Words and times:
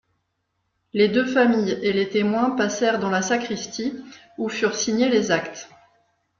Les 0.93 1.09
deux 1.09 1.27
familles 1.27 1.77
et 1.83 1.93
les 1.93 2.09
témoins 2.09 2.49
passèrent 2.55 2.97
dans 2.97 3.11
la 3.11 3.21
sacristie, 3.21 4.03
où 4.39 4.49
furent 4.49 4.73
signés 4.73 5.09
les 5.09 5.29
actes. 5.29 5.69